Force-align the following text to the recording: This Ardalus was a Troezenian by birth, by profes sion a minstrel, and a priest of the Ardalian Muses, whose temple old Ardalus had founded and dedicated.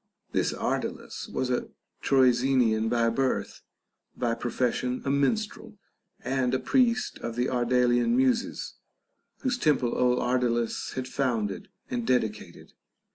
This 0.31 0.51
Ardalus 0.51 1.29
was 1.31 1.51
a 1.51 1.67
Troezenian 2.01 2.89
by 2.89 3.07
birth, 3.09 3.61
by 4.17 4.33
profes 4.33 4.73
sion 4.73 5.03
a 5.05 5.11
minstrel, 5.11 5.77
and 6.21 6.55
a 6.55 6.59
priest 6.59 7.19
of 7.19 7.35
the 7.35 7.45
Ardalian 7.47 8.15
Muses, 8.17 8.77
whose 9.41 9.59
temple 9.59 9.95
old 9.95 10.17
Ardalus 10.17 10.93
had 10.93 11.07
founded 11.07 11.67
and 11.87 12.07
dedicated. 12.07 12.73